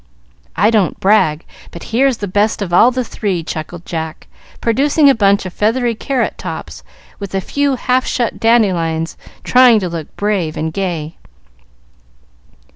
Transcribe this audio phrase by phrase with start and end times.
[0.55, 4.25] "I don't brag, but here's the best of all the three," chuckled Jack,
[4.59, 6.81] producing a bunch of feathery carrot tops,
[7.19, 11.17] with a few half shut dandelions trying to look brave and gay.